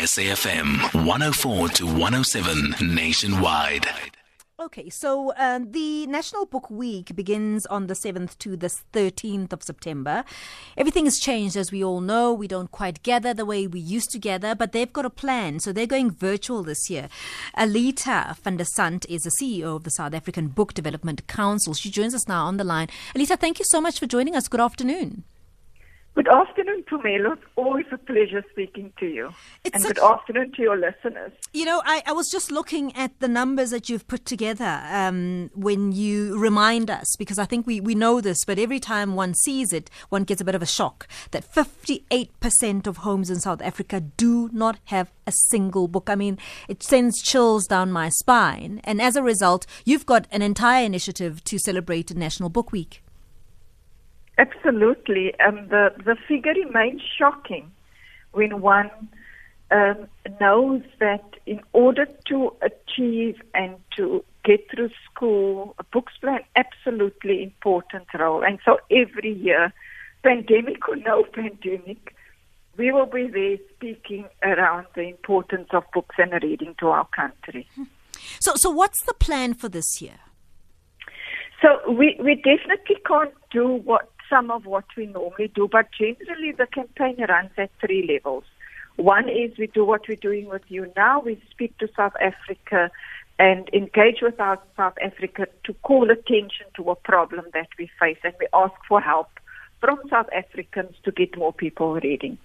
SAFM 0.00 0.94
104 1.04 1.68
to 1.68 1.84
107 1.84 2.94
nationwide. 2.94 3.86
Okay, 4.58 4.88
so 4.88 5.34
um, 5.36 5.72
the 5.72 6.06
National 6.06 6.46
Book 6.46 6.70
Week 6.70 7.14
begins 7.14 7.66
on 7.66 7.86
the 7.86 7.92
7th 7.92 8.38
to 8.38 8.56
the 8.56 8.68
13th 8.94 9.52
of 9.52 9.62
September. 9.62 10.24
Everything 10.78 11.04
has 11.04 11.18
changed, 11.18 11.54
as 11.54 11.70
we 11.70 11.84
all 11.84 12.00
know. 12.00 12.32
We 12.32 12.48
don't 12.48 12.70
quite 12.70 13.02
gather 13.02 13.34
the 13.34 13.44
way 13.44 13.66
we 13.66 13.78
used 13.78 14.10
to 14.12 14.18
gather, 14.18 14.54
but 14.54 14.72
they've 14.72 14.90
got 14.90 15.04
a 15.04 15.10
plan. 15.10 15.60
So 15.60 15.70
they're 15.70 15.86
going 15.86 16.12
virtual 16.12 16.62
this 16.62 16.88
year. 16.88 17.10
Elitha 17.58 18.38
van 18.38 18.56
der 18.56 18.64
Sandt 18.64 19.04
is 19.10 19.22
the 19.22 19.32
CEO 19.38 19.76
of 19.76 19.84
the 19.84 19.90
South 19.90 20.14
African 20.14 20.48
Book 20.48 20.72
Development 20.72 21.26
Council. 21.26 21.74
She 21.74 21.90
joins 21.90 22.14
us 22.14 22.26
now 22.26 22.46
on 22.46 22.56
the 22.56 22.64
line. 22.64 22.88
Elitha, 23.14 23.38
thank 23.38 23.58
you 23.58 23.66
so 23.68 23.82
much 23.82 23.98
for 23.98 24.06
joining 24.06 24.34
us. 24.34 24.48
Good 24.48 24.60
afternoon. 24.60 25.24
Good 26.16 26.26
afternoon, 26.26 26.82
Pumelo. 26.90 27.34
It's 27.34 27.42
always 27.54 27.86
a 27.92 27.96
pleasure 27.98 28.44
speaking 28.50 28.92
to 28.98 29.06
you. 29.06 29.30
It's 29.62 29.76
and 29.76 29.82
such- 29.84 29.94
good 29.94 30.04
afternoon 30.04 30.52
to 30.52 30.62
your 30.62 30.76
listeners. 30.76 31.30
You 31.52 31.64
know, 31.64 31.82
I, 31.84 32.02
I 32.04 32.12
was 32.12 32.28
just 32.28 32.50
looking 32.50 32.94
at 32.96 33.18
the 33.20 33.28
numbers 33.28 33.70
that 33.70 33.88
you've 33.88 34.08
put 34.08 34.26
together 34.26 34.82
um, 34.90 35.50
when 35.54 35.92
you 35.92 36.36
remind 36.36 36.90
us, 36.90 37.14
because 37.16 37.38
I 37.38 37.44
think 37.44 37.64
we, 37.64 37.80
we 37.80 37.94
know 37.94 38.20
this, 38.20 38.44
but 38.44 38.58
every 38.58 38.80
time 38.80 39.14
one 39.14 39.34
sees 39.34 39.72
it, 39.72 39.88
one 40.08 40.24
gets 40.24 40.40
a 40.40 40.44
bit 40.44 40.56
of 40.56 40.62
a 40.62 40.66
shock 40.66 41.06
that 41.30 41.48
58% 41.48 42.86
of 42.88 42.98
homes 42.98 43.30
in 43.30 43.38
South 43.38 43.62
Africa 43.62 44.00
do 44.00 44.50
not 44.52 44.80
have 44.86 45.12
a 45.28 45.32
single 45.32 45.86
book. 45.86 46.10
I 46.10 46.16
mean, 46.16 46.38
it 46.68 46.82
sends 46.82 47.22
chills 47.22 47.68
down 47.68 47.92
my 47.92 48.08
spine. 48.08 48.80
And 48.82 49.00
as 49.00 49.14
a 49.14 49.22
result, 49.22 49.64
you've 49.84 50.06
got 50.06 50.26
an 50.32 50.42
entire 50.42 50.84
initiative 50.84 51.44
to 51.44 51.58
celebrate 51.58 52.14
National 52.16 52.48
Book 52.48 52.72
Week. 52.72 53.00
Absolutely. 54.40 55.38
Um, 55.38 55.68
the, 55.68 55.92
the 56.02 56.16
figure 56.26 56.54
remains 56.54 57.02
shocking 57.18 57.70
when 58.32 58.62
one 58.62 58.90
um, 59.70 60.08
knows 60.40 60.80
that 60.98 61.24
in 61.44 61.60
order 61.74 62.06
to 62.28 62.54
achieve 62.62 63.42
and 63.52 63.76
to 63.96 64.24
get 64.42 64.66
through 64.70 64.88
school, 65.04 65.76
books 65.92 66.14
play 66.22 66.36
an 66.36 66.44
absolutely 66.56 67.42
important 67.42 68.06
role. 68.18 68.42
And 68.42 68.58
so 68.64 68.78
every 68.90 69.34
year, 69.34 69.74
pandemic 70.22 70.88
or 70.88 70.96
no 70.96 71.24
pandemic, 71.24 72.14
we 72.78 72.92
will 72.92 73.04
be 73.04 73.26
there 73.26 73.58
speaking 73.76 74.26
around 74.42 74.86
the 74.94 75.02
importance 75.02 75.68
of 75.72 75.84
books 75.92 76.16
and 76.16 76.32
reading 76.42 76.74
to 76.80 76.88
our 76.88 77.06
country. 77.14 77.68
So, 78.38 78.52
so 78.54 78.68
what's 78.70 79.02
the 79.06 79.14
plan 79.14 79.54
for 79.54 79.70
this 79.70 80.02
year? 80.02 80.18
So 81.62 81.90
we, 81.90 82.18
we 82.22 82.34
definitely 82.34 82.96
can't 83.06 83.32
do 83.50 83.66
what 83.66 84.10
some 84.30 84.50
of 84.50 84.64
what 84.64 84.84
we 84.96 85.06
normally 85.06 85.48
do, 85.48 85.68
but 85.70 85.88
generally 85.98 86.52
the 86.52 86.66
campaign 86.66 87.16
runs 87.28 87.50
at 87.58 87.70
three 87.80 88.08
levels. 88.08 88.44
One 88.96 89.28
is 89.28 89.58
we 89.58 89.66
do 89.66 89.84
what 89.84 90.02
we're 90.08 90.16
doing 90.16 90.48
with 90.48 90.62
you 90.68 90.90
now. 90.96 91.20
We 91.20 91.42
speak 91.50 91.76
to 91.78 91.88
South 91.96 92.14
Africa 92.20 92.90
and 93.38 93.68
engage 93.72 94.18
with 94.22 94.38
our 94.38 94.58
South 94.76 94.94
Africa 95.02 95.46
to 95.64 95.74
call 95.82 96.10
attention 96.10 96.66
to 96.76 96.90
a 96.90 96.94
problem 96.94 97.46
that 97.54 97.68
we 97.78 97.90
face 97.98 98.18
and 98.22 98.34
we 98.38 98.46
ask 98.52 98.74
for 98.88 99.00
help 99.00 99.28
from 99.80 99.98
South 100.10 100.28
Africans 100.34 100.94
to 101.04 101.10
get 101.10 101.36
more 101.36 101.52
people 101.52 101.94
reading. 101.94 102.38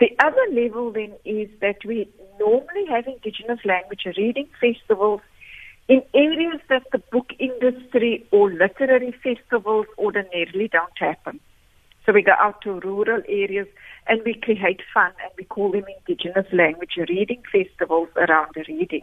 The 0.00 0.10
other 0.22 0.44
level 0.50 0.90
then 0.90 1.12
is 1.24 1.48
that 1.60 1.84
we 1.84 2.08
normally 2.38 2.86
have 2.90 3.06
indigenous 3.06 3.60
language 3.64 4.06
reading 4.16 4.48
festivals 4.60 5.20
in 5.88 6.02
areas 6.14 6.60
that 6.68 6.84
the 6.92 6.98
book 6.98 7.30
industry 7.38 8.26
or 8.30 8.50
literary 8.50 9.14
festivals 9.22 9.86
ordinarily 9.98 10.68
don't 10.68 10.98
happen. 10.98 11.40
So 12.06 12.12
we 12.12 12.22
go 12.22 12.32
out 12.38 12.60
to 12.62 12.80
rural 12.80 13.22
areas 13.28 13.66
and 14.06 14.20
we 14.24 14.34
create 14.34 14.80
fun 14.92 15.12
and 15.22 15.32
we 15.38 15.44
call 15.44 15.72
them 15.72 15.84
indigenous 16.06 16.46
language 16.52 16.96
reading 17.08 17.42
festivals 17.50 18.08
around 18.16 18.52
the 18.54 18.64
reading. 18.68 19.02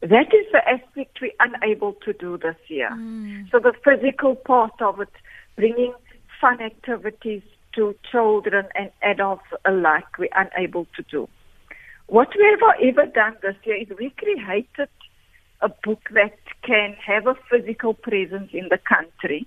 That 0.00 0.34
is 0.34 0.46
the 0.50 0.68
aspect 0.68 1.18
we're 1.20 1.30
unable 1.38 1.92
to 2.04 2.12
do 2.12 2.36
this 2.36 2.56
year. 2.66 2.90
Mm. 2.92 3.50
So 3.50 3.60
the 3.60 3.72
physical 3.84 4.34
part 4.34 4.80
of 4.80 5.00
it, 5.00 5.12
bringing 5.54 5.94
fun 6.40 6.60
activities 6.60 7.42
to 7.76 7.94
children 8.10 8.66
and 8.74 8.90
adults 9.02 9.44
alike, 9.64 10.18
we're 10.18 10.28
unable 10.34 10.86
to 10.96 11.02
do. 11.08 11.28
What 12.08 12.28
we 12.36 12.44
have 12.44 12.76
ever 12.82 13.06
done 13.10 13.36
this 13.42 13.54
year 13.64 13.76
is 13.76 13.88
we 13.96 14.10
created 14.10 14.88
a 15.62 15.68
book 15.68 16.02
that 16.12 16.36
can 16.62 16.94
have 17.04 17.26
a 17.26 17.36
physical 17.50 17.94
presence 17.94 18.50
in 18.52 18.68
the 18.68 18.78
country. 18.78 19.46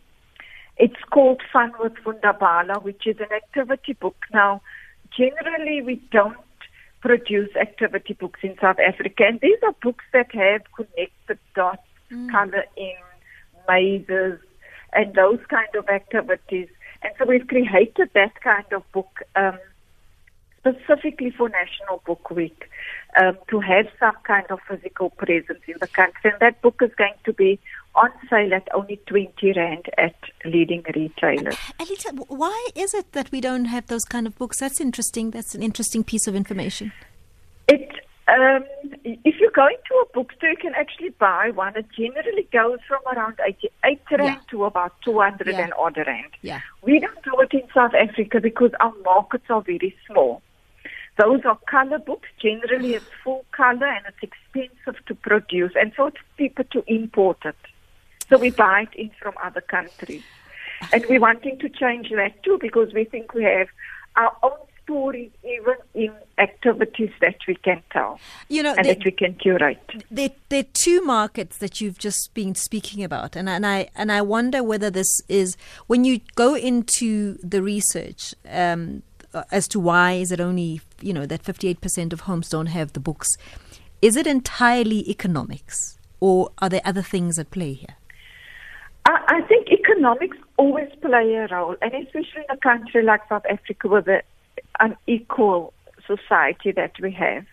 It's 0.78 1.02
called 1.12 1.42
Fun 1.54 1.74
with 1.80 1.94
Wunderbala, 2.06 2.84
which 2.84 3.06
is 3.06 3.18
an 3.20 3.32
activity 3.36 3.94
book. 3.94 4.18
Now, 4.34 4.62
generally 5.18 5.82
we 5.82 5.96
don't 6.12 6.38
produce 7.02 7.56
activity 7.56 8.14
books 8.14 8.40
in 8.44 8.56
South 8.60 8.78
Africa, 8.80 9.24
and 9.28 9.40
these 9.40 9.60
are 9.64 9.76
books 9.82 10.06
that 10.12 10.34
have 10.34 10.62
connected 10.76 11.40
dots, 11.54 11.82
color 12.32 12.66
in, 12.76 12.96
mazes, 13.68 14.40
and 14.94 15.14
those 15.14 15.40
kind 15.50 15.76
of 15.78 15.88
activities. 15.90 16.70
And 17.04 17.14
so 17.18 17.26
we've 17.26 17.48
created 17.48 18.10
that 18.16 18.42
kind 18.42 18.66
of 18.72 18.90
book 18.92 19.20
um, 19.36 19.60
specifically 20.66 21.32
for 21.32 21.50
National 21.50 22.02
Book 22.06 22.32
Week 22.32 22.70
um, 23.22 23.38
to 23.50 23.60
have 23.60 23.88
some 24.00 24.16
kind 24.24 24.46
of 24.50 24.60
physical 24.68 25.12
presence 25.12 25.60
in 25.68 25.76
the 25.80 25.88
country. 25.88 26.32
And 26.32 26.40
that 26.40 26.62
book 26.62 26.82
is 26.82 26.92
going 26.98 27.14
to 27.26 27.34
be 27.34 27.60
on 27.94 28.10
sale 28.30 28.54
at 28.54 28.68
only 28.74 29.00
20 29.06 29.54
Rand 29.54 29.86
at 29.98 30.16
leading 30.44 30.84
retailers. 30.96 31.56
Elitha, 31.80 32.26
why 32.28 32.68
is 32.76 32.94
it 32.94 33.12
that 33.14 33.32
we 33.32 33.42
don't 33.42 33.66
have 33.66 33.88
those 33.88 34.04
kind 34.06 34.28
of 34.28 34.38
books? 34.38 34.60
That's 34.60 34.82
interesting. 34.82 35.32
That's 35.32 35.56
an 35.56 35.64
interesting 35.64 36.04
piece 36.04 36.28
of 36.28 36.36
information. 36.36 36.92
It, 37.68 37.90
um, 38.28 38.66
if 39.04 39.40
you 39.40 39.52
go 39.56 39.68
into 39.68 39.94
a 40.04 40.06
bookstore, 40.14 40.50
you 40.50 40.58
can 40.58 40.74
actually 40.76 41.10
buy 41.10 41.52
one. 41.52 41.78
It 41.78 41.86
generally 41.96 42.48
goes 42.52 42.80
from 42.88 43.00
around 43.16 43.36
88 43.46 44.00
Rand 44.12 44.24
Yeah. 44.24 44.36
to 44.50 44.66
about 44.66 44.94
200 45.06 45.48
Yeah. 45.48 45.62
and 45.62 45.74
odd 45.78 45.96
Rand. 45.98 46.32
Yeah. 46.42 46.62
We 46.82 47.00
don't 47.00 47.24
do 47.24 47.40
it 47.40 47.54
in 47.54 47.64
South 47.74 47.94
Africa 47.94 48.42
because 48.42 48.72
our 48.80 48.94
markets 49.06 49.46
are 49.50 49.62
very 49.62 49.96
small. 50.08 50.42
Those 51.18 51.42
are 51.46 51.58
color 51.70 52.00
books. 52.00 52.28
Generally, 52.42 52.96
it's 52.96 53.06
full 53.24 53.46
color 53.52 53.88
and 53.88 54.06
it's 54.08 54.22
expensive 54.22 55.06
to 55.06 55.16
produce, 55.16 55.72
and 55.76 55.94
so 55.96 56.08
it's 56.08 56.18
cheaper 56.38 56.64
to 56.64 56.84
import 56.88 57.38
it. 57.46 57.56
So 58.30 58.38
we 58.38 58.50
buy 58.50 58.88
it 58.92 59.00
in 59.00 59.12
from 59.22 59.34
other 59.42 59.62
countries. 59.62 60.24
And 60.92 61.06
we're 61.08 61.22
wanting 61.22 61.58
to 61.60 61.70
change 61.70 62.10
that 62.10 62.44
too 62.44 62.58
because 62.60 62.94
we 62.94 63.06
think 63.06 63.34
we 63.34 63.44
have 63.44 63.68
our 64.16 64.36
own 64.44 64.58
stories 64.84 65.32
even 65.44 65.76
in 65.94 66.12
activities 66.38 67.10
that 67.20 67.36
we 67.48 67.56
can 67.56 67.82
tell 67.92 68.20
You 68.50 68.62
know, 68.62 68.76
and 68.78 68.86
there, 68.86 68.94
that 68.96 69.06
we 69.06 69.12
can 69.12 69.34
curate. 69.36 69.80
there, 70.12 70.30
there 70.50 70.60
are 70.60 70.72
two 70.74 71.02
markets 71.02 71.58
that 71.58 71.82
you've 71.82 71.98
just 71.98 72.34
been 72.34 72.56
speaking 72.56 73.04
about, 73.04 73.36
and, 73.36 73.50
and 73.50 73.66
I 73.66 73.90
and 73.96 74.12
I 74.12 74.22
wonder 74.22 74.64
whether 74.64 74.92
this 74.92 75.22
is 75.28 75.58
when 75.88 76.04
you 76.04 76.20
go 76.36 76.56
into 76.56 77.38
the 77.42 77.64
research 77.64 78.36
um, 78.50 79.02
as 79.52 79.68
to 79.70 79.80
why 79.80 80.14
is 80.14 80.32
it 80.32 80.40
only 80.40 80.82
you 81.06 81.14
know 81.14 81.26
that 81.26 81.44
fifty 81.44 81.68
eight 81.68 81.82
percent 81.82 82.14
of 82.14 82.22
homes 82.22 82.50
don't 82.50 82.68
have 82.68 82.94
the 82.94 83.00
books. 83.00 83.38
Is 84.02 84.16
it 84.16 84.28
entirely 84.28 85.10
economics, 85.10 85.98
or 86.20 86.50
are 86.62 86.70
there 86.70 86.82
other 86.84 87.02
things 87.02 87.40
at 87.40 87.52
play 87.52 87.74
here? 87.74 87.96
I, 89.06 89.38
I 89.38 89.42
think 89.48 89.68
economics 89.70 90.38
always 90.58 90.90
play 91.02 91.36
a 91.36 91.48
role, 91.48 91.76
and 91.82 91.94
especially 91.94 92.44
in 92.50 92.56
a 92.56 92.58
country 92.58 93.04
like 93.04 93.22
South 93.30 93.46
Africa 93.50 93.88
with 93.88 94.06
the 94.06 94.24
unequal 94.80 95.74
society 96.08 96.72
that 96.72 96.94
we 97.00 97.12
have. 97.12 97.46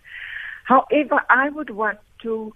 However, 0.64 1.20
I 1.28 1.50
would 1.50 1.70
want 1.70 1.98
to 2.22 2.54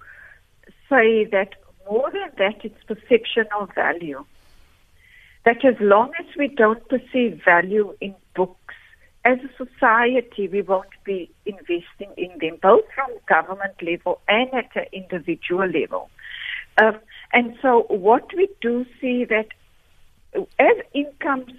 say 0.88 1.24
that 1.26 1.54
more 1.88 2.10
than 2.10 2.30
that, 2.38 2.64
it's 2.64 2.82
perception 2.84 3.46
of 3.58 3.74
value. 3.74 4.24
That 5.44 5.64
as 5.64 5.76
long 5.80 6.10
as 6.18 6.26
we 6.36 6.48
don't 6.48 6.86
perceive 6.88 7.40
value 7.44 7.94
in 8.00 8.14
books, 8.34 8.74
as 9.26 9.38
a 9.41 9.64
society, 9.64 10.47
we 10.47 10.62
won't 10.62 10.94
be 11.04 11.31
investing 11.44 12.12
in 12.17 12.38
them, 12.40 12.58
both 12.62 12.84
from 12.94 13.11
government 13.28 13.75
level 13.82 14.20
and 14.28 14.49
at 14.55 14.70
an 14.76 14.87
individual 14.93 15.69
level. 15.69 16.08
Um, 16.81 17.00
and 17.32 17.56
so, 17.61 17.87
what 17.88 18.28
we 18.37 18.49
do 18.61 18.87
see 19.00 19.25
that 19.25 19.49
as 20.61 20.76
incomes 20.94 21.52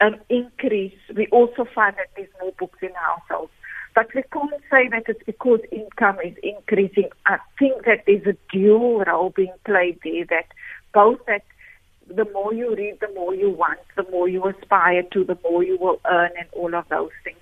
um, 0.00 0.16
increase, 0.28 0.98
we 1.16 1.26
also 1.28 1.66
find 1.74 1.96
that 1.96 2.10
there's 2.14 2.28
more 2.40 2.52
books 2.56 2.78
in 2.82 2.90
households. 2.94 3.52
But 3.96 4.14
we 4.14 4.22
can't 4.32 4.62
say 4.70 4.88
that 4.88 5.04
it's 5.08 5.22
because 5.26 5.60
income 5.72 6.18
is 6.24 6.36
increasing. 6.42 7.10
I 7.26 7.38
think 7.58 7.84
that 7.84 8.04
there's 8.06 8.26
a 8.26 8.36
dual 8.56 9.00
role 9.04 9.30
being 9.30 9.52
played 9.64 9.98
there 10.04 10.24
that 10.30 10.46
both 10.94 11.18
that 11.26 11.42
the 12.16 12.30
more 12.32 12.52
you 12.52 12.74
read, 12.74 12.98
the 13.00 13.12
more 13.14 13.34
you 13.34 13.50
want, 13.50 13.80
the 13.96 14.06
more 14.10 14.28
you 14.28 14.44
aspire 14.46 15.02
to, 15.12 15.24
the 15.24 15.38
more 15.42 15.62
you 15.62 15.78
will 15.78 16.00
earn, 16.10 16.30
and 16.38 16.48
all 16.52 16.74
of 16.74 16.88
those 16.88 17.10
things. 17.24 17.38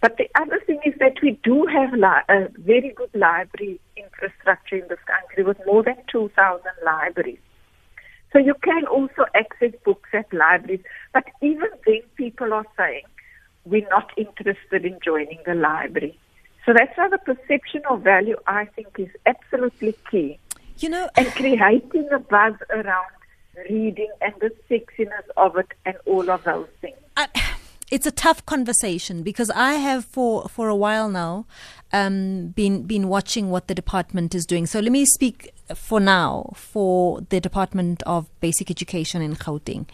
But 0.00 0.16
the 0.18 0.28
other 0.34 0.60
thing 0.66 0.80
is 0.84 0.94
that 0.98 1.14
we 1.22 1.38
do 1.42 1.66
have 1.66 1.92
li- 1.92 2.26
a 2.28 2.48
very 2.58 2.92
good 2.94 3.14
library 3.14 3.80
infrastructure 3.96 4.76
in 4.76 4.88
this 4.88 4.98
country 5.06 5.44
with 5.44 5.58
more 5.66 5.82
than 5.82 5.96
2,000 6.10 6.62
libraries. 6.84 7.38
So 8.32 8.38
you 8.38 8.54
can 8.62 8.86
also 8.86 9.24
access 9.34 9.72
books 9.84 10.10
at 10.12 10.32
libraries. 10.32 10.82
But 11.12 11.24
even 11.40 11.68
then, 11.86 12.02
people 12.16 12.52
are 12.52 12.66
saying, 12.76 13.04
we're 13.64 13.88
not 13.88 14.10
interested 14.16 14.84
in 14.84 14.98
joining 15.02 15.38
the 15.46 15.54
library. 15.54 16.18
So 16.66 16.72
that's 16.72 16.96
why 16.96 17.08
the 17.08 17.18
perception 17.18 17.82
of 17.88 18.02
value, 18.02 18.36
I 18.46 18.66
think, 18.66 18.88
is 18.98 19.08
absolutely 19.24 19.94
key. 20.10 20.38
You 20.78 20.88
know, 20.88 21.08
and 21.16 21.28
creating 21.28 22.08
a 22.12 22.18
buzz 22.18 22.54
around 22.70 23.12
reading 23.68 24.10
and 24.20 24.34
the 24.40 24.50
sexiness 24.70 25.24
of 25.36 25.56
it 25.56 25.68
and 25.84 25.96
all 26.06 26.30
of 26.30 26.44
those 26.44 26.68
things. 26.80 26.96
I, 27.16 27.28
it's 27.90 28.06
a 28.06 28.10
tough 28.10 28.44
conversation 28.46 29.22
because 29.22 29.50
I 29.50 29.74
have 29.74 30.04
for 30.04 30.48
for 30.48 30.68
a 30.68 30.76
while 30.76 31.08
now 31.08 31.46
um, 31.92 32.48
been 32.48 32.82
been 32.82 33.08
watching 33.08 33.50
what 33.50 33.68
the 33.68 33.74
department 33.74 34.34
is 34.34 34.44
doing. 34.44 34.66
So 34.66 34.80
let 34.80 34.92
me 34.92 35.06
speak 35.06 35.53
for 35.74 35.98
now 35.98 36.52
for 36.54 37.22
the 37.30 37.40
Department 37.40 38.02
of 38.02 38.28
Basic 38.40 38.70
Education 38.70 39.22
in 39.22 39.34
Gauteng, 39.36 39.86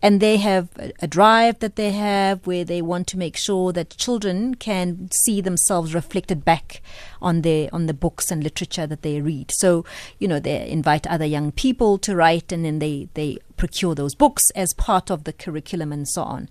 and 0.00 0.20
they 0.20 0.36
have 0.36 0.68
a, 1.00 1.06
drive 1.06 1.58
that 1.58 1.76
they 1.76 1.90
have 1.90 2.46
where 2.46 2.64
they 2.64 2.80
want 2.80 3.06
to 3.08 3.18
make 3.18 3.36
sure 3.36 3.72
that 3.72 3.96
children 3.96 4.54
can 4.54 5.10
see 5.10 5.40
themselves 5.40 5.94
reflected 5.94 6.44
back 6.44 6.80
on 7.20 7.42
their 7.42 7.68
on 7.72 7.86
the 7.86 7.94
books 7.94 8.30
and 8.30 8.44
literature 8.44 8.86
that 8.86 9.02
they 9.02 9.20
read. 9.20 9.50
So 9.52 9.84
you 10.18 10.28
know 10.28 10.38
they 10.38 10.68
invite 10.68 11.06
other 11.06 11.24
young 11.24 11.50
people 11.50 11.98
to 11.98 12.14
write, 12.14 12.52
and 12.52 12.64
then 12.64 12.78
they 12.78 13.08
they 13.14 13.38
procure 13.56 13.94
those 13.94 14.14
books 14.14 14.44
as 14.54 14.74
part 14.74 15.10
of 15.10 15.24
the 15.24 15.32
curriculum 15.32 15.92
and 15.92 16.08
so 16.08 16.22
on. 16.22 16.48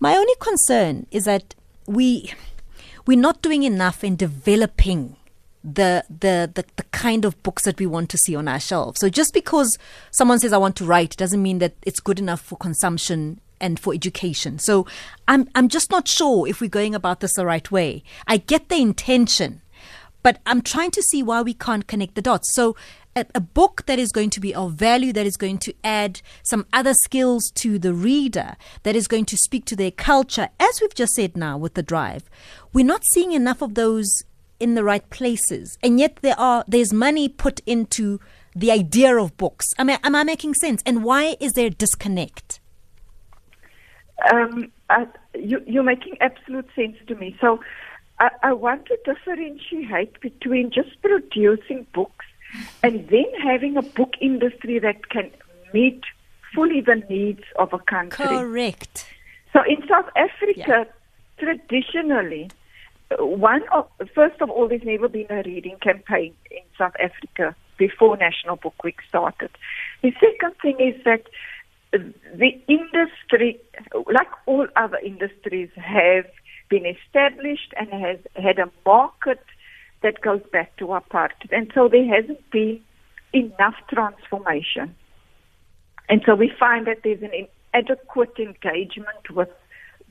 My 0.00 0.16
only 0.16 0.34
concern 0.40 1.06
is 1.10 1.26
that 1.26 1.54
we 1.86 2.32
we're 3.06 3.18
not 3.18 3.42
doing 3.42 3.62
enough 3.62 4.04
in 4.04 4.16
developing 4.16 5.16
the, 5.62 6.04
the 6.08 6.50
the 6.54 6.64
the 6.76 6.82
kind 6.84 7.24
of 7.24 7.40
books 7.42 7.64
that 7.64 7.78
we 7.78 7.86
want 7.86 8.08
to 8.10 8.18
see 8.18 8.34
on 8.34 8.48
our 8.48 8.60
shelves. 8.60 9.00
So 9.00 9.08
just 9.08 9.34
because 9.34 9.76
someone 10.10 10.38
says 10.38 10.52
I 10.52 10.58
want 10.58 10.76
to 10.76 10.84
write 10.84 11.16
doesn't 11.16 11.42
mean 11.42 11.58
that 11.58 11.74
it's 11.82 12.00
good 12.00 12.18
enough 12.18 12.40
for 12.40 12.56
consumption 12.56 13.40
and 13.60 13.78
for 13.78 13.92
education. 13.92 14.58
So 14.58 14.86
I'm 15.28 15.48
I'm 15.54 15.68
just 15.68 15.90
not 15.90 16.08
sure 16.08 16.48
if 16.48 16.60
we're 16.60 16.70
going 16.70 16.94
about 16.94 17.20
this 17.20 17.34
the 17.34 17.44
right 17.44 17.70
way. 17.70 18.02
I 18.26 18.38
get 18.38 18.68
the 18.68 18.80
intention, 18.80 19.60
but 20.22 20.40
I'm 20.46 20.62
trying 20.62 20.92
to 20.92 21.02
see 21.02 21.22
why 21.22 21.42
we 21.42 21.54
can't 21.54 21.86
connect 21.86 22.14
the 22.14 22.22
dots. 22.22 22.54
So 22.54 22.74
a, 23.16 23.26
a, 23.34 23.40
book 23.40 23.86
that 23.86 23.98
is 23.98 24.12
going 24.12 24.30
to 24.30 24.40
be 24.40 24.54
of 24.54 24.74
value, 24.74 25.12
that 25.12 25.26
is 25.26 25.36
going 25.36 25.58
to 25.58 25.74
add 25.82 26.22
some 26.44 26.64
other 26.72 26.94
skills 26.94 27.50
to 27.56 27.76
the 27.78 27.92
reader, 27.92 28.56
that 28.84 28.94
is 28.94 29.08
going 29.08 29.24
to 29.26 29.36
speak 29.36 29.64
to 29.66 29.76
their 29.76 29.90
culture, 29.90 30.48
as 30.60 30.80
we've 30.80 30.94
just 30.94 31.14
said 31.14 31.36
now 31.36 31.58
with 31.58 31.74
the 31.74 31.82
drive. 31.82 32.30
We're 32.72 32.86
not 32.86 33.04
seeing 33.04 33.32
enough 33.32 33.62
of 33.62 33.74
those 33.74 34.22
in 34.60 34.74
the 34.74 34.84
right 34.84 35.08
places, 35.10 35.78
and 35.82 35.98
yet 35.98 36.16
there 36.22 36.38
are 36.38 36.64
there's 36.68 36.92
money 36.92 37.28
put 37.28 37.60
into 37.66 38.20
the 38.54 38.70
idea 38.70 39.16
of 39.16 39.36
books. 39.36 39.66
I 39.78 39.84
mean, 39.84 39.98
am 40.04 40.14
I 40.14 40.22
making 40.24 40.54
sense? 40.54 40.82
And 40.84 41.04
why 41.04 41.36
is 41.40 41.52
there 41.52 41.66
a 41.66 41.70
disconnect? 41.70 42.60
Um, 44.32 44.70
I, 44.90 45.06
you, 45.34 45.62
you're 45.66 45.82
making 45.82 46.16
absolute 46.20 46.68
sense 46.74 46.96
to 47.06 47.14
me. 47.14 47.36
So 47.40 47.60
I, 48.18 48.30
I 48.42 48.52
want 48.52 48.86
to 48.86 48.98
differentiate 49.04 50.20
between 50.20 50.70
just 50.70 51.00
producing 51.00 51.86
books 51.94 52.26
and 52.82 53.08
then 53.08 53.26
having 53.42 53.76
a 53.76 53.82
book 53.82 54.14
industry 54.20 54.78
that 54.80 55.08
can 55.08 55.30
meet 55.72 56.02
fully 56.54 56.80
the 56.80 56.96
needs 57.08 57.44
of 57.58 57.72
a 57.72 57.78
country. 57.78 58.26
Correct. 58.26 59.06
So 59.52 59.62
in 59.62 59.86
South 59.88 60.08
Africa, 60.16 60.54
yeah. 60.56 60.84
traditionally, 61.38 62.50
one 63.18 63.62
of 63.72 63.88
first 64.14 64.40
of 64.40 64.50
all, 64.50 64.68
there's 64.68 64.84
never 64.84 65.08
been 65.08 65.26
a 65.30 65.42
reading 65.42 65.76
campaign 65.82 66.34
in 66.50 66.62
South 66.78 66.94
Africa 67.02 67.56
before 67.78 68.16
National 68.16 68.56
Book 68.56 68.84
Week 68.84 68.98
started. 69.08 69.50
The 70.02 70.12
second 70.20 70.54
thing 70.62 70.76
is 70.78 71.02
that 71.04 71.24
the 71.92 72.52
industry, 72.68 73.58
like 74.12 74.28
all 74.46 74.66
other 74.76 74.98
industries, 74.98 75.70
have 75.76 76.26
been 76.68 76.86
established 76.86 77.74
and 77.76 77.88
has 77.90 78.18
had 78.34 78.58
a 78.58 78.70
market 78.86 79.42
that 80.02 80.20
goes 80.20 80.42
back 80.52 80.76
to 80.76 80.86
apartheid. 80.86 81.50
And 81.50 81.70
so 81.74 81.88
there 81.88 82.06
hasn't 82.06 82.48
been 82.50 82.80
enough 83.32 83.74
transformation. 83.92 84.94
And 86.08 86.22
so 86.24 86.34
we 86.34 86.52
find 86.58 86.86
that 86.86 86.98
there's 87.02 87.22
an 87.22 87.32
inadequate 87.74 88.38
engagement 88.38 89.30
with 89.30 89.50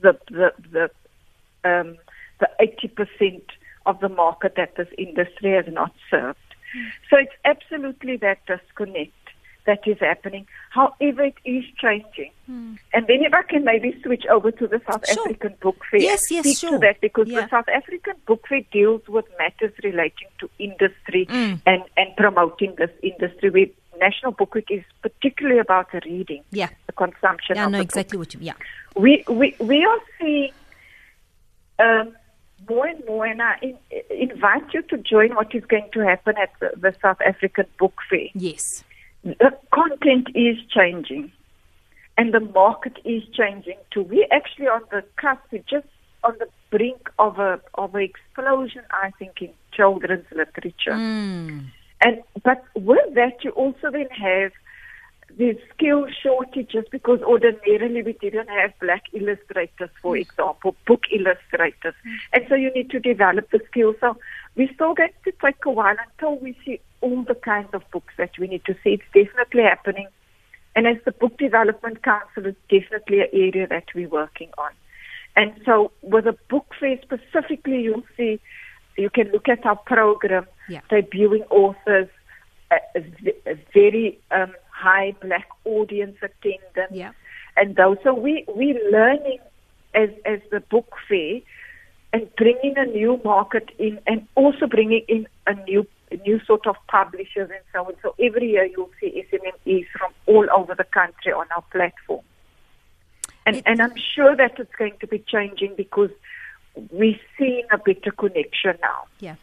the 0.00 0.18
the 0.30 0.52
the 0.70 0.90
um, 1.64 1.96
the 2.40 2.50
eighty 2.60 2.88
percent 2.88 3.44
of 3.86 4.00
the 4.00 4.08
market 4.08 4.54
that 4.56 4.76
this 4.76 4.88
industry 4.98 5.52
has 5.52 5.66
not 5.72 5.92
served. 6.10 6.38
So 7.08 7.16
it's 7.16 7.32
absolutely 7.44 8.16
that 8.18 8.38
disconnect 8.46 9.12
that 9.66 9.80
is 9.86 9.98
happening. 10.00 10.46
However, 10.70 11.24
it 11.24 11.34
is 11.44 11.64
changing. 11.80 12.32
Hmm. 12.46 12.74
And 12.94 13.06
then 13.06 13.22
if 13.22 13.34
I 13.34 13.42
can 13.42 13.64
maybe 13.64 13.98
switch 14.02 14.24
over 14.30 14.50
to 14.50 14.66
the 14.66 14.80
South 14.90 15.06
sure. 15.08 15.24
African 15.24 15.54
Book 15.60 15.76
Fair, 15.90 16.00
yes, 16.00 16.30
yes, 16.30 16.44
speak 16.44 16.58
sure. 16.58 16.72
to 16.72 16.78
that 16.78 17.00
because 17.00 17.28
yeah. 17.28 17.42
the 17.42 17.48
South 17.48 17.68
African 17.68 18.14
Book 18.26 18.46
Fair 18.48 18.62
deals 18.72 19.02
with 19.08 19.26
matters 19.38 19.72
relating 19.82 20.28
to 20.38 20.48
industry 20.58 21.26
mm. 21.26 21.60
and, 21.66 21.82
and 21.96 22.16
promoting 22.16 22.74
this 22.76 22.90
industry. 23.02 23.50
We, 23.50 23.72
National 23.98 24.32
Book 24.32 24.54
Week 24.54 24.68
is 24.70 24.84
particularly 25.02 25.60
about 25.60 25.92
the 25.92 26.00
reading, 26.04 26.42
yeah. 26.50 26.70
the 26.86 26.92
consumption. 26.92 27.56
Yeah, 27.56 27.66
I 27.66 27.68
know 27.68 27.80
exactly 27.80 28.16
book. 28.16 28.28
what 28.28 28.34
you. 28.34 28.40
Yeah, 28.40 28.54
we 28.96 29.24
we 29.28 29.54
we 29.58 29.84
are 29.84 29.98
seeing. 30.18 30.52
Um, 31.78 32.16
more 32.70 32.86
and 32.86 33.04
more, 33.06 33.26
and 33.26 33.42
I 33.42 33.56
in, 33.62 33.76
invite 34.10 34.72
you 34.72 34.82
to 34.82 34.96
join 34.98 35.34
what 35.34 35.54
is 35.54 35.64
going 35.64 35.88
to 35.92 36.00
happen 36.00 36.34
at 36.44 36.52
the, 36.60 36.70
the 36.76 36.94
South 37.02 37.20
African 37.32 37.66
Book 37.78 37.96
Fair. 38.08 38.28
Yes 38.34 38.84
the 39.22 39.56
content 39.72 40.28
is 40.34 40.56
changing 40.74 41.30
and 42.16 42.32
the 42.32 42.40
market 42.40 42.98
is 43.04 43.22
changing 43.32 43.76
too. 43.90 44.02
We're 44.02 44.26
actually 44.32 44.66
on 44.66 44.82
the 44.90 45.02
cusp, 45.16 45.40
we're 45.52 45.64
just 45.68 45.86
on 46.24 46.34
the 46.38 46.46
brink 46.70 47.10
of 47.18 47.38
a 47.38 47.60
of 47.74 47.94
an 47.94 48.02
explosion, 48.02 48.82
I 48.90 49.10
think, 49.18 49.40
in 49.40 49.50
children's 49.72 50.26
literature. 50.30 50.92
Mm. 50.92 51.66
And 52.02 52.22
but 52.42 52.64
with 52.74 53.14
that, 53.14 53.42
you 53.42 53.50
also 53.50 53.90
then 53.90 54.08
have 54.10 54.52
the 55.36 55.58
skill 55.74 56.06
shortages 56.22 56.84
because 56.90 57.20
ordinarily 57.22 58.02
we 58.02 58.12
didn't 58.14 58.48
have 58.48 58.72
black 58.80 59.04
illustrators, 59.12 59.90
for 60.02 60.14
mm. 60.14 60.20
example, 60.20 60.76
book 60.86 61.04
illustrators, 61.12 61.94
mm. 62.06 62.16
and 62.32 62.44
so 62.48 62.54
you 62.54 62.70
need 62.74 62.90
to 62.90 63.00
develop 63.00 63.50
the 63.50 63.60
skills. 63.70 63.96
So 64.00 64.16
we're 64.56 64.72
still 64.74 64.94
going 64.94 65.12
to 65.24 65.32
take 65.42 65.64
a 65.64 65.70
while 65.70 65.96
until 66.08 66.36
we 66.36 66.56
see 66.64 66.80
all 67.00 67.22
the 67.22 67.34
kinds 67.34 67.70
of 67.72 67.82
books 67.90 68.14
that 68.18 68.30
we 68.38 68.46
need 68.46 68.64
to 68.66 68.74
see. 68.84 69.00
It's 69.00 69.28
definitely 69.28 69.62
happening. 69.62 70.08
And 70.76 70.86
as 70.86 70.96
the 71.04 71.12
Book 71.12 71.36
Development 71.38 72.02
Council, 72.02 72.46
it's 72.46 72.58
definitely 72.68 73.20
an 73.20 73.28
area 73.32 73.66
that 73.66 73.84
we're 73.94 74.08
working 74.08 74.50
on. 74.58 74.70
And 75.36 75.52
so 75.64 75.92
with 76.02 76.26
a 76.26 76.36
book 76.48 76.66
fair 76.78 76.98
specifically, 77.02 77.80
you'll 77.82 78.04
see, 78.16 78.40
you 78.96 79.10
can 79.10 79.30
look 79.32 79.48
at 79.48 79.64
our 79.64 79.76
program, 79.76 80.46
yeah. 80.68 80.80
debuting 80.90 81.46
authors, 81.50 82.08
a 82.70 83.58
very 83.74 84.18
um, 84.30 84.54
high 84.80 85.14
black 85.20 85.48
audience 85.64 86.16
attendance, 86.22 86.92
yeah. 86.92 87.12
and 87.56 87.76
those. 87.76 87.98
So 88.04 88.14
we, 88.14 88.44
we're 88.48 88.90
learning 88.90 89.38
as, 89.94 90.10
as 90.24 90.40
the 90.50 90.60
book 90.60 90.92
fair 91.08 91.40
and 92.12 92.28
bringing 92.36 92.74
a 92.76 92.86
new 92.86 93.20
market 93.24 93.70
in 93.78 94.00
and 94.06 94.26
also 94.34 94.66
bringing 94.66 95.04
in 95.08 95.26
a 95.46 95.54
new 95.64 95.86
new 96.24 96.40
sort 96.44 96.66
of 96.66 96.76
publishers 96.88 97.50
and 97.50 97.60
so 97.72 97.84
on. 97.84 97.94
So 98.02 98.14
every 98.20 98.50
year 98.50 98.64
you'll 98.64 98.90
see 99.00 99.24
SMMEs 99.32 99.86
from 99.96 100.12
all 100.26 100.46
over 100.54 100.74
the 100.74 100.84
country 100.84 101.32
on 101.32 101.46
our 101.54 101.62
platform. 101.70 102.24
And, 103.46 103.62
and 103.64 103.80
I'm 103.80 103.94
sure 104.14 104.36
that 104.36 104.58
it's 104.58 104.74
going 104.76 104.94
to 105.00 105.06
be 105.06 105.18
changing 105.20 105.74
because 105.76 106.10
we're 106.90 107.18
seeing 107.38 107.64
a 107.70 107.78
better 107.78 108.10
connection 108.10 108.76
now. 108.80 109.06
Yeah. 109.18 109.36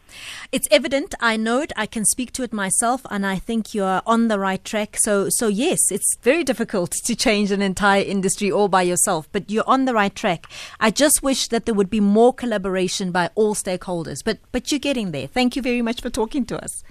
It's 0.50 0.68
evident. 0.70 1.14
I 1.20 1.36
know 1.36 1.60
it. 1.60 1.72
I 1.76 1.86
can 1.86 2.04
speak 2.04 2.32
to 2.32 2.42
it 2.42 2.52
myself 2.52 3.02
and 3.10 3.26
I 3.26 3.36
think 3.36 3.74
you're 3.74 4.02
on 4.06 4.28
the 4.28 4.38
right 4.38 4.64
track. 4.64 4.96
So 4.98 5.28
so 5.28 5.48
yes, 5.48 5.78
it's 5.90 6.16
very 6.22 6.44
difficult 6.44 6.92
to 7.04 7.14
change 7.14 7.50
an 7.50 7.62
entire 7.62 8.02
industry 8.02 8.50
all 8.50 8.68
by 8.68 8.82
yourself, 8.82 9.28
but 9.32 9.50
you're 9.50 9.68
on 9.68 9.84
the 9.84 9.94
right 9.94 10.14
track. 10.14 10.46
I 10.80 10.90
just 10.90 11.22
wish 11.22 11.48
that 11.48 11.66
there 11.66 11.74
would 11.74 11.90
be 11.90 12.00
more 12.00 12.32
collaboration 12.32 13.12
by 13.12 13.30
all 13.34 13.54
stakeholders. 13.54 14.24
But 14.24 14.38
but 14.52 14.70
you're 14.70 14.78
getting 14.78 15.12
there. 15.12 15.26
Thank 15.26 15.56
you 15.56 15.62
very 15.62 15.82
much 15.82 16.00
for 16.00 16.10
talking 16.10 16.44
to 16.46 16.62
us. 16.62 16.82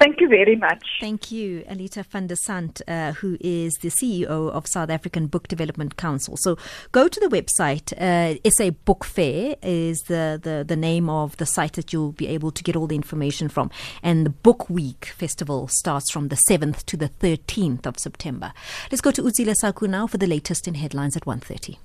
Thank 0.00 0.22
you 0.22 0.28
very 0.30 0.56
much. 0.56 0.82
Thank 0.98 1.30
you, 1.30 1.62
Elitha 1.68 2.06
van 2.06 2.26
der 2.26 2.36
Sandt, 2.36 2.80
uh, 2.88 3.12
who 3.12 3.36
is 3.38 3.74
the 3.82 3.90
CEO 3.90 4.50
of 4.50 4.66
South 4.66 4.88
African 4.88 5.26
Book 5.26 5.46
Development 5.46 5.94
Council. 5.98 6.38
So 6.38 6.56
go 6.90 7.06
to 7.06 7.20
the 7.20 7.26
website. 7.26 7.92
Uh, 8.00 8.38
SA 8.50 8.70
Book 8.86 9.04
Fair 9.04 9.56
is 9.62 9.98
the, 10.08 10.40
the, 10.42 10.64
the 10.66 10.74
name 10.74 11.10
of 11.10 11.36
the 11.36 11.44
site 11.44 11.74
that 11.74 11.92
you'll 11.92 12.12
be 12.12 12.28
able 12.28 12.50
to 12.50 12.62
get 12.62 12.76
all 12.76 12.86
the 12.86 12.96
information 12.96 13.50
from. 13.50 13.70
And 14.02 14.24
the 14.24 14.30
Book 14.30 14.70
Week 14.70 15.12
Festival 15.18 15.68
starts 15.68 16.10
from 16.10 16.28
the 16.28 16.42
7th 16.48 16.86
to 16.86 16.96
the 16.96 17.10
13th 17.10 17.84
of 17.84 17.98
September. 17.98 18.54
Let's 18.90 19.02
go 19.02 19.10
to 19.10 19.22
Uzila 19.22 19.54
Saku 19.54 19.86
now 19.86 20.06
for 20.06 20.16
the 20.16 20.26
latest 20.26 20.66
in 20.66 20.76
headlines 20.76 21.14
at 21.14 21.26
1.30. 21.26 21.76